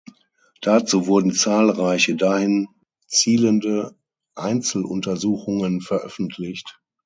[0.61, 2.67] Dazu wurden zahlreiche dahin
[3.05, 3.93] zielende
[4.33, 6.81] Einzeluntersuchungen veröffentlicht.